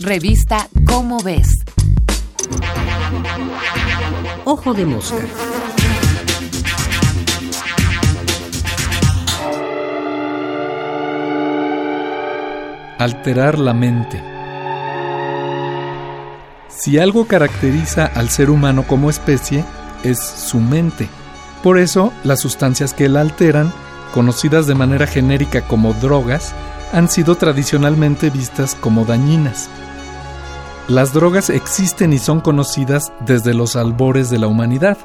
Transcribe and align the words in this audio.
Revista 0.00 0.68
Cómo 0.88 1.22
ves. 1.22 1.48
Ojo 4.44 4.74
de 4.74 4.84
mosca. 4.84 5.24
Alterar 12.98 13.60
la 13.60 13.72
mente. 13.72 14.20
Si 16.68 16.98
algo 16.98 17.28
caracteriza 17.28 18.04
al 18.04 18.30
ser 18.30 18.50
humano 18.50 18.84
como 18.88 19.10
especie, 19.10 19.64
es 20.02 20.18
su 20.18 20.58
mente. 20.58 21.08
Por 21.62 21.78
eso, 21.78 22.12
las 22.24 22.40
sustancias 22.40 22.94
que 22.94 23.08
la 23.08 23.20
alteran, 23.20 23.72
conocidas 24.12 24.66
de 24.66 24.74
manera 24.74 25.06
genérica 25.06 25.62
como 25.62 25.92
drogas, 25.94 26.52
han 26.92 27.08
sido 27.08 27.36
tradicionalmente 27.36 28.30
vistas 28.30 28.74
como 28.74 29.04
dañinas. 29.04 29.68
Las 30.88 31.12
drogas 31.14 31.48
existen 31.48 32.12
y 32.12 32.18
son 32.18 32.40
conocidas 32.40 33.12
desde 33.20 33.54
los 33.54 33.74
albores 33.74 34.28
de 34.28 34.38
la 34.38 34.48
humanidad. 34.48 34.98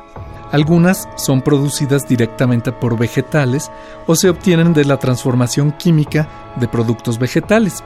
Algunas 0.52 1.08
son 1.16 1.42
producidas 1.42 2.08
directamente 2.08 2.72
por 2.72 2.98
vegetales 2.98 3.72
o 4.08 4.16
se 4.16 4.30
obtienen 4.30 4.74
de 4.74 4.84
la 4.84 4.98
transformación 4.98 5.72
química 5.72 6.28
de 6.58 6.68
productos 6.68 7.18
vegetales. 7.18 7.84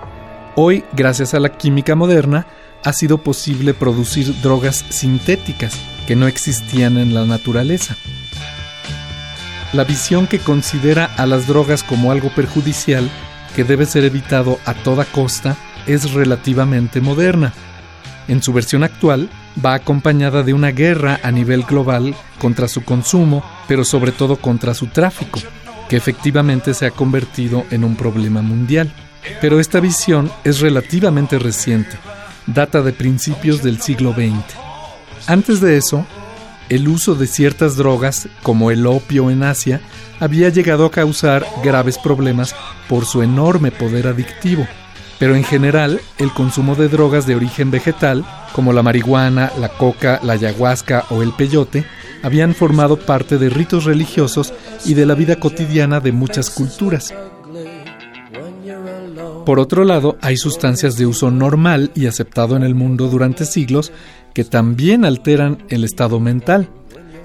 Hoy, 0.56 0.84
gracias 0.94 1.34
a 1.34 1.40
la 1.40 1.50
química 1.50 1.94
moderna, 1.96 2.48
ha 2.84 2.94
sido 2.94 3.20
posible 3.20 3.74
producir 3.74 4.42
drogas 4.42 4.86
sintéticas 4.90 5.74
que 6.08 6.16
no 6.16 6.28
existían 6.28 6.98
en 6.98 7.14
la 7.14 7.26
naturaleza. 7.26 7.96
La 9.72 9.84
visión 9.84 10.28
que 10.28 10.40
considera 10.40 11.06
a 11.06 11.26
las 11.26 11.48
drogas 11.48 11.84
como 11.84 12.12
algo 12.12 12.30
perjudicial 12.36 13.10
que 13.56 13.64
debe 13.64 13.86
ser 13.86 14.04
evitado 14.04 14.60
a 14.66 14.74
toda 14.74 15.06
costa 15.06 15.56
es 15.86 16.14
relativamente 16.14 17.02
moderna. 17.02 17.54
En 18.28 18.42
su 18.42 18.54
versión 18.54 18.84
actual, 18.84 19.30
va 19.64 19.74
acompañada 19.74 20.44
de 20.44 20.54
una 20.54 20.72
guerra 20.72 21.20
a 21.24 21.32
nivel 21.32 21.64
global 21.64 22.16
contra 22.40 22.68
su 22.68 22.84
consumo, 22.84 23.44
pero 23.68 23.84
sobre 23.84 24.12
todo 24.12 24.38
contra 24.38 24.74
su 24.74 24.88
tráfico, 24.88 25.40
que 25.90 25.98
efectivamente 25.98 26.74
se 26.74 26.86
ha 26.86 26.92
convertido 26.92 27.66
en 27.70 27.84
un 27.84 27.96
problema 27.96 28.42
mundial. 28.42 28.92
Pero 29.42 29.60
esta 29.60 29.80
visión 29.80 30.32
es 30.44 30.60
relativamente 30.60 31.40
reciente, 31.40 31.98
data 32.48 32.82
de 32.82 32.94
principios 32.94 33.62
del 33.62 33.82
siglo 33.82 34.14
XX. 34.14 34.58
Antes 35.28 35.62
de 35.62 35.78
eso, 35.78 36.06
el 36.74 36.88
uso 36.88 37.16
de 37.16 37.28
ciertas 37.28 37.76
drogas, 37.76 38.28
como 38.42 38.72
el 38.72 38.86
opio 38.88 39.30
en 39.30 39.44
Asia, 39.44 39.82
había 40.20 40.50
llegado 40.50 40.86
a 40.86 40.92
causar 40.92 41.46
graves 41.64 41.98
problemas 41.98 42.56
por 42.88 43.06
su 43.06 43.22
enorme 43.22 43.72
poder 43.72 44.08
adictivo 44.08 44.68
pero 45.24 45.38
en 45.38 45.46
general 45.46 46.02
el 46.18 46.34
consumo 46.34 46.76
de 46.76 46.90
drogas 46.90 47.26
de 47.26 47.36
origen 47.38 47.72
vegetal, 47.72 48.26
como 48.52 48.74
la 48.74 48.84
marihuana, 48.84 49.54
la 49.58 49.70
coca, 49.70 50.20
la 50.22 50.34
ayahuasca 50.34 51.06
o 51.12 51.24
el 51.24 51.32
peyote, 51.32 51.86
habían 52.24 52.54
formado 52.54 52.98
parte 52.98 53.38
de 53.38 53.50
ritos 53.50 53.86
religiosos 53.86 54.54
y 54.84 54.96
de 54.96 55.06
la 55.06 55.16
vida 55.16 55.38
cotidiana 55.38 56.02
de 56.02 56.12
muchas 56.12 56.50
culturas. 56.50 57.14
Por 59.46 59.60
otro 59.60 59.84
lado, 59.84 60.18
hay 60.22 60.38
sustancias 60.38 60.96
de 60.98 61.06
uso 61.06 61.30
normal 61.30 61.92
y 61.96 62.06
aceptado 62.06 62.56
en 62.56 62.64
el 62.64 62.76
mundo 62.76 63.10
durante 63.10 63.46
siglos 63.46 63.92
que 64.34 64.46
también 64.46 65.04
alteran 65.04 65.64
el 65.70 65.84
estado 65.84 66.20
mental. 66.22 66.70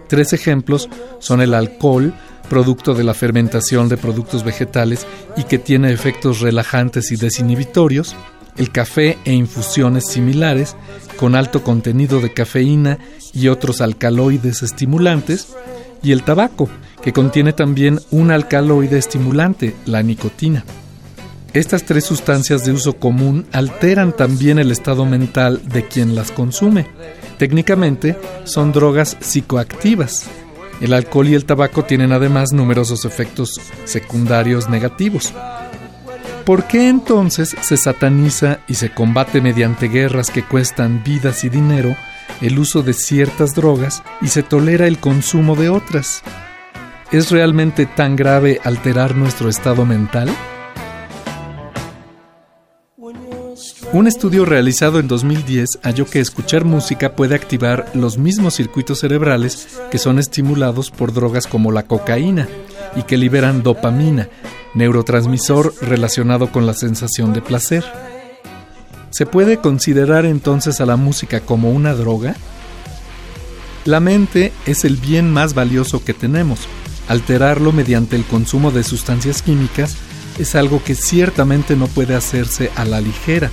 Tres 0.08 0.33
ejemplos 0.33 0.89
son 1.20 1.41
el 1.41 1.55
alcohol, 1.55 2.12
producto 2.50 2.94
de 2.94 3.05
la 3.05 3.14
fermentación 3.14 3.89
de 3.89 3.96
productos 3.96 4.42
vegetales 4.42 5.06
y 5.36 5.44
que 5.44 5.58
tiene 5.58 5.92
efectos 5.92 6.41
relajantes 6.41 7.12
y 7.12 7.16
desinhibitorios, 7.16 8.16
el 8.56 8.72
café 8.72 9.16
e 9.24 9.33
infusiones 9.33 10.06
similares 10.08 10.74
con 11.16 11.36
alto 11.36 11.62
contenido 11.62 12.20
de 12.20 12.33
cafeína 12.33 12.98
y 13.33 13.48
otros 13.48 13.80
alcaloides 13.80 14.62
estimulantes, 14.62 15.55
y 16.02 16.12
el 16.12 16.22
tabaco, 16.22 16.69
que 17.02 17.12
contiene 17.12 17.52
también 17.52 18.01
un 18.11 18.30
alcaloide 18.30 18.98
estimulante, 18.98 19.74
la 19.86 20.02
nicotina. 20.02 20.64
Estas 21.53 21.85
tres 21.85 22.05
sustancias 22.05 22.64
de 22.64 22.73
uso 22.73 22.95
común 22.95 23.47
alteran 23.53 24.13
también 24.13 24.59
el 24.59 24.70
estado 24.70 25.07
mental 25.07 25.61
de 25.64 25.86
quien 25.86 26.14
las 26.14 26.31
consume. 26.31 26.86
Técnicamente 27.39 28.17
son 28.45 28.73
drogas 28.73 29.17
psicoactivas 29.20 30.29
el 30.81 30.92
alcohol 30.92 31.29
y 31.29 31.35
el 31.35 31.45
tabaco 31.45 31.85
tienen 31.85 32.13
además 32.13 32.53
numerosos 32.53 33.05
efectos 33.05 33.61
secundarios 33.85 34.69
negativos. 34.69 35.33
¿Por 36.45 36.64
qué 36.64 36.89
entonces 36.89 37.55
se 37.61 37.77
sataniza 37.77 38.61
y 38.69 38.75
se 38.75 38.91
combate 38.91 39.41
mediante 39.41 39.89
guerras 39.89 40.31
que 40.31 40.45
cuestan 40.45 41.03
vidas 41.05 41.45
y 41.45 41.48
dinero 41.48 41.95
el 42.41 42.58
uso 42.58 42.83
de 42.83 42.95
ciertas 42.95 43.55
drogas 43.55 44.03
y 44.23 44.29
se 44.29 44.42
tolera 44.42 44.87
el 44.87 44.98
consumo 44.98 45.57
de 45.57 45.69
otras? 45.69 46.23
¿Es 47.11 47.31
realmente 47.31 47.87
tan 47.87 48.17
grave 48.17 48.61
alterar 48.64 49.17
nuestro 49.17 49.48
estado 49.48 49.85
mental? 49.85 50.31
Un 53.92 54.06
estudio 54.06 54.44
realizado 54.44 54.98
en 54.98 55.08
2010 55.08 55.78
halló 55.83 56.05
que 56.05 56.20
escuchar 56.20 56.64
música 56.64 57.16
puede 57.16 57.34
activar 57.34 57.90
los 57.94 58.18
mismos 58.18 58.55
circuitos 58.55 58.98
cerebrales 59.00 59.80
que 59.90 59.98
son 59.98 60.18
estimulados 60.18 60.90
por 60.90 61.14
drogas 61.14 61.46
como 61.46 61.72
la 61.72 61.84
cocaína 61.84 62.48
y 62.96 63.05
que 63.05 63.16
liberan 63.16 63.62
dopamina, 63.62 64.28
neurotransmisor 64.74 65.74
relacionado 65.80 66.52
con 66.52 66.66
la 66.66 66.74
sensación 66.74 67.33
de 67.33 67.40
placer. 67.40 67.84
¿Se 69.11 69.24
puede 69.24 69.58
considerar 69.58 70.27
entonces 70.27 70.80
a 70.83 70.86
la 70.86 70.96
música 70.96 71.40
como 71.40 71.70
una 71.70 71.95
droga? 71.95 72.36
La 73.86 74.00
mente 74.00 74.52
es 74.66 74.84
el 74.84 74.96
bien 74.96 75.33
más 75.33 75.55
valioso 75.55 76.05
que 76.05 76.12
tenemos. 76.12 76.60
Alterarlo 77.08 77.72
mediante 77.72 78.16
el 78.16 78.24
consumo 78.24 78.70
de 78.70 78.83
sustancias 78.83 79.40
químicas 79.40 79.96
es 80.39 80.55
algo 80.55 80.83
que 80.83 80.95
ciertamente 80.95 81.77
no 81.77 81.87
puede 81.87 82.15
hacerse 82.15 82.71
a 82.77 82.85
la 82.85 83.01
ligera 83.01 83.51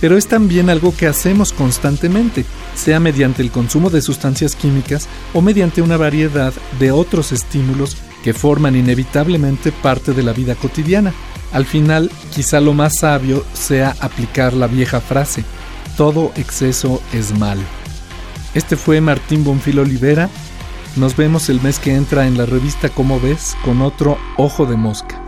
pero 0.00 0.16
es 0.16 0.26
también 0.26 0.70
algo 0.70 0.94
que 0.96 1.06
hacemos 1.06 1.52
constantemente, 1.52 2.44
sea 2.74 3.00
mediante 3.00 3.42
el 3.42 3.50
consumo 3.50 3.90
de 3.90 4.02
sustancias 4.02 4.54
químicas 4.54 5.08
o 5.34 5.42
mediante 5.42 5.82
una 5.82 5.96
variedad 5.96 6.52
de 6.78 6.92
otros 6.92 7.32
estímulos 7.32 7.96
que 8.22 8.32
forman 8.32 8.76
inevitablemente 8.76 9.72
parte 9.72 10.12
de 10.12 10.22
la 10.22 10.32
vida 10.32 10.54
cotidiana. 10.54 11.12
Al 11.52 11.64
final, 11.64 12.10
quizá 12.34 12.60
lo 12.60 12.74
más 12.74 12.98
sabio 12.98 13.44
sea 13.54 13.96
aplicar 14.00 14.52
la 14.52 14.66
vieja 14.66 15.00
frase, 15.00 15.44
todo 15.96 16.32
exceso 16.36 17.02
es 17.12 17.36
mal. 17.36 17.58
Este 18.54 18.76
fue 18.76 19.00
Martín 19.00 19.44
Bonfil 19.44 19.78
Olivera. 19.78 20.28
Nos 20.96 21.16
vemos 21.16 21.48
el 21.48 21.60
mes 21.60 21.78
que 21.78 21.94
entra 21.94 22.26
en 22.26 22.38
la 22.38 22.46
revista 22.46 22.88
Como 22.88 23.20
ves 23.20 23.56
con 23.64 23.82
otro 23.82 24.18
Ojo 24.36 24.66
de 24.66 24.76
Mosca. 24.76 25.27